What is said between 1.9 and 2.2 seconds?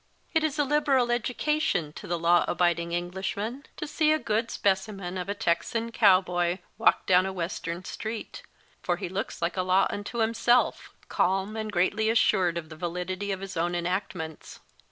to the